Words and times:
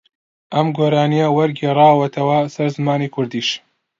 ئەم 0.53 0.67
گۆرانییە 0.77 1.27
وەرگێڕاوەتەوە 1.37 2.37
سەر 2.53 2.67
زمانی 2.75 3.11
کوردیش 3.15 3.49